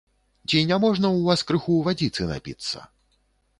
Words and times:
Ці 0.47 0.61
не 0.71 0.77
можна 0.85 1.09
ў 1.11 1.19
вас 1.27 1.45
крыху 1.51 1.77
вадзіцы 1.91 2.29
напіцца? 2.33 2.77